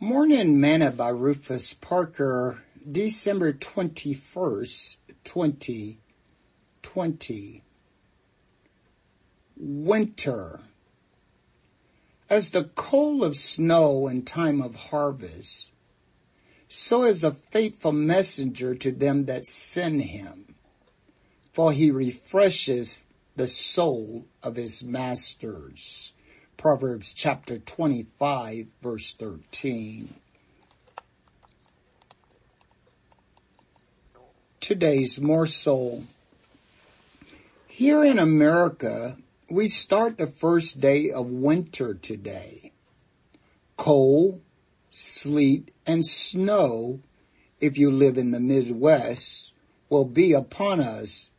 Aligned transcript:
Morning 0.00 0.60
Manna 0.60 0.92
by 0.92 1.08
Rufus 1.08 1.74
Parker, 1.74 2.62
December 2.88 3.52
21st, 3.52 4.96
2020. 5.24 7.62
Winter. 9.56 10.60
As 12.30 12.50
the 12.50 12.70
coal 12.76 13.24
of 13.24 13.36
snow 13.36 14.06
in 14.06 14.22
time 14.22 14.62
of 14.62 14.76
harvest, 14.76 15.72
so 16.68 17.02
is 17.02 17.24
a 17.24 17.32
faithful 17.32 17.90
messenger 17.90 18.76
to 18.76 18.92
them 18.92 19.24
that 19.24 19.46
send 19.46 20.02
him, 20.02 20.54
for 21.52 21.72
he 21.72 21.90
refreshes 21.90 23.04
the 23.34 23.48
soul 23.48 24.26
of 24.44 24.54
his 24.54 24.84
masters. 24.84 26.12
Proverbs 26.58 27.12
chapter 27.12 27.58
25 27.58 28.66
verse 28.82 29.14
13. 29.14 30.16
Today's 34.58 35.20
morsel. 35.20 36.02
Here 37.68 38.02
in 38.02 38.18
America, 38.18 39.18
we 39.48 39.68
start 39.68 40.18
the 40.18 40.26
first 40.26 40.80
day 40.80 41.12
of 41.12 41.26
winter 41.26 41.94
today. 41.94 42.72
Cold, 43.76 44.40
sleet, 44.90 45.70
and 45.86 46.04
snow, 46.04 46.98
if 47.60 47.78
you 47.78 47.92
live 47.92 48.18
in 48.18 48.32
the 48.32 48.40
Midwest, 48.40 49.54
will 49.88 50.04
be 50.04 50.32
upon 50.32 50.80
us 50.80 51.30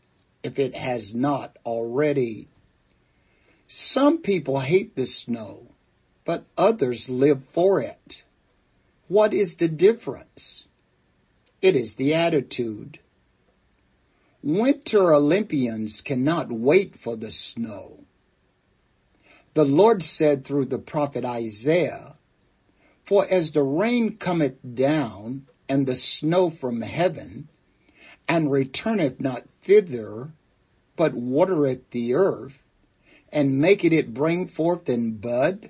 if 0.44 0.58
it 0.58 0.76
has 0.76 1.14
not 1.14 1.58
already. 1.66 2.48
Some 3.72 4.18
people 4.18 4.62
hate 4.62 4.96
the 4.96 5.06
snow, 5.06 5.68
but 6.26 6.48
others 6.58 7.08
live 7.08 7.44
for 7.52 7.80
it. 7.80 8.24
What 9.08 9.32
is 9.32 9.58
the 9.58 9.68
difference? 9.68 10.68
It 11.62 11.76
is 11.76 11.94
the 11.94 12.16
attitude. 12.16 12.98
Winter 14.42 15.14
Olympians 15.14 16.02
cannot 16.02 16.52
wait 16.52 16.96
for 16.96 17.16
the 17.16 17.30
snow. 17.30 18.06
The 19.54 19.66
Lord 19.66 20.02
said 20.02 20.46
through 20.46 20.66
the 20.66 20.80
prophet 20.80 21.24
Isaiah, 21.24 22.16
For 23.04 23.28
as 23.30 23.52
the 23.52 23.62
rain 23.62 24.18
cometh 24.18 24.58
down 24.74 25.46
and 25.68 25.86
the 25.86 25.94
snow 25.94 26.50
from 26.50 26.82
heaven, 26.82 27.50
and 28.28 28.52
returneth 28.52 29.20
not 29.20 29.44
thither, 29.62 30.32
but 30.96 31.14
watereth 31.14 31.92
the 31.92 32.16
earth, 32.16 32.64
and 33.32 33.60
maketh 33.60 33.94
it 33.94 33.98
it 33.98 34.14
bring 34.14 34.48
forth 34.48 34.90
and 34.90 35.22
bud, 35.22 35.70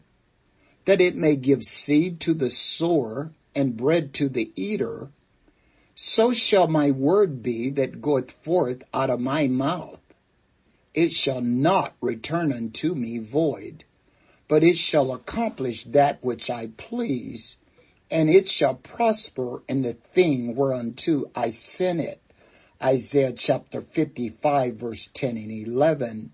that 0.86 1.02
it 1.02 1.16
may 1.16 1.36
give 1.36 1.64
seed 1.64 2.20
to 2.22 2.34
the 2.34 2.50
sower 2.50 3.32
and 3.56 3.78
bread 3.78 4.14
to 4.14 4.30
the 4.30 4.52
eater, 4.56 5.10
so 5.96 6.32
shall 6.32 6.68
my 6.68 6.92
word 6.92 7.44
be 7.44 7.70
that 7.70 8.02
goeth 8.02 8.32
forth 8.32 8.84
out 8.94 9.10
of 9.10 9.20
my 9.20 9.48
mouth. 9.48 10.00
It 10.94 11.12
shall 11.12 11.42
not 11.42 11.94
return 12.02 12.54
unto 12.54 12.96
me 12.96 13.18
void, 13.18 13.84
but 14.48 14.64
it 14.64 14.78
shall 14.78 15.12
accomplish 15.12 15.84
that 15.84 16.24
which 16.24 16.50
I 16.50 16.68
please, 16.78 17.58
and 18.10 18.30
it 18.30 18.48
shall 18.48 18.76
prosper 18.76 19.62
in 19.68 19.82
the 19.82 19.94
thing 19.94 20.56
whereunto 20.56 21.26
I 21.36 21.50
sent 21.50 22.00
it. 22.00 22.22
Isaiah 22.82 23.34
chapter 23.34 23.82
55 23.82 24.76
verse 24.76 25.10
10 25.14 25.38
and 25.38 25.52
11. 25.52 26.32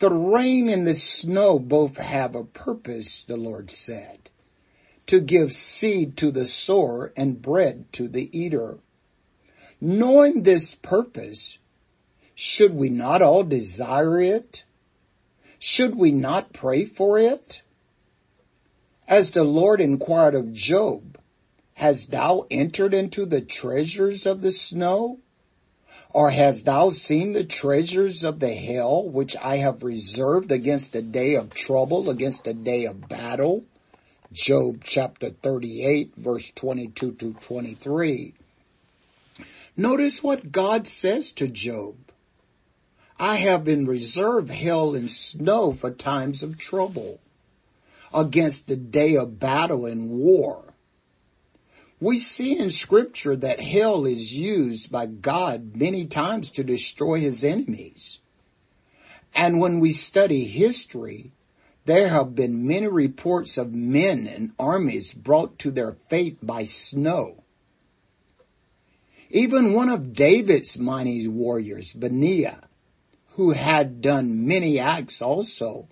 The 0.00 0.10
rain 0.10 0.68
and 0.68 0.86
the 0.86 0.94
snow 0.94 1.58
both 1.58 1.96
have 1.98 2.34
a 2.34 2.42
purpose, 2.42 3.22
the 3.22 3.36
Lord 3.36 3.70
said, 3.70 4.30
to 5.06 5.20
give 5.20 5.52
seed 5.52 6.16
to 6.16 6.30
the 6.30 6.44
sower 6.44 7.12
and 7.16 7.40
bread 7.40 7.92
to 7.92 8.08
the 8.08 8.36
eater. 8.36 8.78
Knowing 9.80 10.42
this 10.42 10.74
purpose, 10.74 11.58
should 12.34 12.74
we 12.74 12.88
not 12.88 13.22
all 13.22 13.44
desire 13.44 14.20
it? 14.20 14.64
Should 15.58 15.94
we 15.94 16.10
not 16.10 16.52
pray 16.52 16.84
for 16.84 17.18
it? 17.18 17.62
As 19.06 19.30
the 19.30 19.44
Lord 19.44 19.80
inquired 19.80 20.34
of 20.34 20.52
Job, 20.52 21.18
Hast 21.80 22.10
thou 22.10 22.46
entered 22.50 22.92
into 22.92 23.24
the 23.24 23.40
treasures 23.40 24.26
of 24.26 24.42
the 24.42 24.52
snow? 24.52 25.18
Or 26.12 26.30
hast 26.30 26.64
thou 26.64 26.90
seen 26.90 27.32
the 27.32 27.44
treasures 27.44 28.24
of 28.24 28.40
the 28.40 28.54
hell 28.54 29.08
which 29.08 29.36
I 29.36 29.56
have 29.56 29.82
reserved 29.82 30.50
against 30.50 30.92
the 30.92 31.02
day 31.02 31.34
of 31.34 31.54
trouble, 31.54 32.10
against 32.10 32.44
the 32.44 32.54
day 32.54 32.84
of 32.84 33.08
battle? 33.08 33.64
Job 34.32 34.82
chapter 34.84 35.30
38 35.30 36.14
verse 36.16 36.50
22 36.54 37.12
to 37.12 37.34
23. 37.34 38.34
Notice 39.76 40.22
what 40.22 40.52
God 40.52 40.86
says 40.86 41.32
to 41.32 41.48
Job. 41.48 41.96
I 43.18 43.36
have 43.36 43.68
in 43.68 43.86
reserve 43.86 44.50
hell 44.50 44.94
and 44.94 45.10
snow 45.10 45.72
for 45.72 45.90
times 45.90 46.42
of 46.42 46.58
trouble, 46.58 47.20
against 48.14 48.66
the 48.66 48.76
day 48.76 49.16
of 49.16 49.38
battle 49.38 49.86
and 49.86 50.10
war 50.10 50.69
we 52.00 52.16
see 52.16 52.58
in 52.58 52.70
scripture 52.70 53.36
that 53.36 53.60
hell 53.60 54.06
is 54.06 54.36
used 54.36 54.90
by 54.90 55.04
God 55.04 55.76
many 55.76 56.06
times 56.06 56.50
to 56.52 56.64
destroy 56.64 57.20
his 57.20 57.44
enemies. 57.44 58.20
And 59.34 59.60
when 59.60 59.80
we 59.80 59.92
study 59.92 60.44
history, 60.44 61.32
there 61.84 62.08
have 62.08 62.34
been 62.34 62.66
many 62.66 62.88
reports 62.88 63.58
of 63.58 63.74
men 63.74 64.26
and 64.26 64.52
armies 64.58 65.12
brought 65.12 65.58
to 65.58 65.70
their 65.70 65.92
fate 66.08 66.38
by 66.42 66.64
snow. 66.64 67.44
Even 69.28 69.74
one 69.74 69.88
of 69.88 70.14
David's 70.14 70.78
mighty 70.78 71.28
warriors, 71.28 71.92
Benaiah, 71.92 72.68
who 73.34 73.52
had 73.52 74.00
done 74.00 74.46
many 74.46 74.78
acts 74.78 75.22
also, 75.22 75.88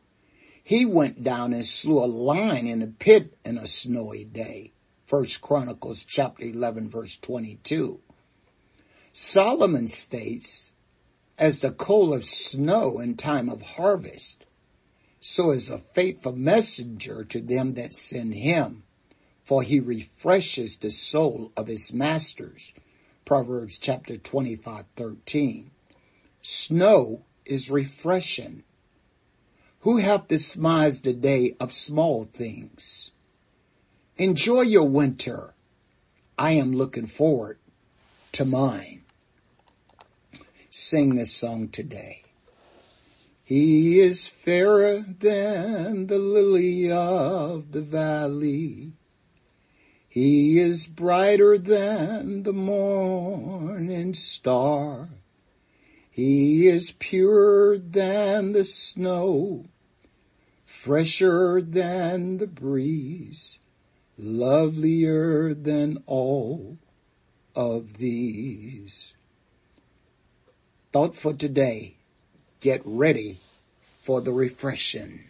he 0.65 0.85
went 0.85 1.23
down 1.23 1.53
and 1.53 1.65
slew 1.65 2.03
a 2.03 2.07
lion 2.07 2.67
in 2.67 2.83
a 2.83 2.89
pit 2.89 3.39
in 3.45 3.57
a 3.57 3.67
snowy 3.67 4.25
day. 4.25 4.73
First 5.09 5.41
Chronicles 5.41 6.05
chapter 6.05 6.45
11 6.45 6.91
verse 6.91 7.17
22. 7.17 7.99
Solomon 9.11 9.89
states, 9.89 10.75
as 11.39 11.61
the 11.61 11.71
coal 11.71 12.13
of 12.13 12.27
snow 12.27 12.99
in 12.99 13.17
time 13.17 13.49
of 13.49 13.63
harvest, 13.63 14.45
so 15.19 15.51
is 15.51 15.71
a 15.71 15.79
faithful 15.79 16.37
messenger 16.37 17.25
to 17.25 17.41
them 17.41 17.73
that 17.73 17.95
send 17.95 18.35
him, 18.35 18.85
for 19.43 19.63
he 19.63 19.81
refreshes 19.81 20.77
the 20.77 20.91
soul 20.91 21.53
of 21.57 21.69
his 21.69 21.91
masters. 21.91 22.75
Proverbs 23.25 23.79
chapter 23.79 24.19
25, 24.19 24.85
13. 24.95 25.71
Snow 26.43 27.25
is 27.47 27.71
refreshing. 27.71 28.63
Who 29.81 29.97
hath 29.97 30.29
despised 30.29 31.05
the 31.05 31.15
day 31.15 31.57
of 31.59 31.73
small 31.73 32.25
things? 32.25 33.13
Enjoy 34.21 34.63
your 34.63 34.89
winter. 34.89 35.55
I 36.37 36.51
am 36.51 36.73
looking 36.73 37.07
forward 37.07 37.61
to 38.33 38.45
mine. 38.45 39.03
Sing 40.71 41.15
this 41.15 41.31
song 41.31 41.69
today. 41.69 42.25
He 43.45 44.01
is 44.01 44.27
fairer 44.27 44.99
than 44.99 46.09
the 46.09 46.19
lily 46.19 46.91
of 46.91 47.71
the 47.71 47.81
valley. 47.81 48.95
He 50.09 50.59
is 50.59 50.87
brighter 50.87 51.57
than 51.57 52.43
the 52.43 52.53
morning 52.53 54.15
star. 54.15 55.11
He 56.11 56.67
is 56.67 56.91
purer 56.91 57.79
than 57.79 58.51
the 58.51 58.65
snow, 58.65 59.67
fresher 60.65 61.63
than 61.63 62.39
the 62.39 62.49
breeze 62.49 63.61
lovelier 64.19 65.55
than 65.55 66.03
all 66.07 66.79
of 67.55 67.99
these. 67.99 69.15
Thought 70.93 71.17
for 71.17 71.33
today, 71.33 71.97
get 72.61 72.83
ready 72.85 73.39
for 74.01 74.21
the 74.21 74.33
refreshing. 74.33 75.25